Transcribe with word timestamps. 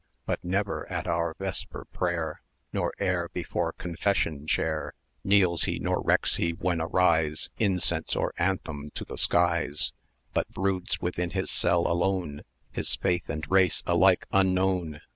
But 0.25 0.43
never 0.43 0.91
at 0.91 1.05
our 1.07 1.35
Vesper 1.37 1.85
prayer, 1.93 2.41
Nor 2.73 2.91
e'er 2.99 3.29
before 3.33 3.71
Confession 3.73 4.47
chair 4.47 4.95
Kneels 5.23 5.65
he, 5.65 5.77
nor 5.77 6.01
recks 6.01 6.37
he 6.37 6.53
when 6.53 6.81
arise 6.81 7.51
Incense 7.59 8.15
or 8.15 8.33
anthem 8.39 8.89
to 8.95 9.05
the 9.05 9.19
skies, 9.19 9.93
But 10.33 10.49
broods 10.49 11.01
within 11.01 11.29
his 11.29 11.51
cell 11.51 11.81
alone, 11.85 12.41
His 12.71 12.95
faith 12.95 13.29
and 13.29 13.45
race 13.47 13.83
alike 13.85 14.25
unknown. 14.31 15.01